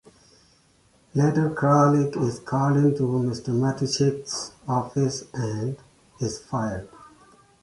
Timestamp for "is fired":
6.19-6.89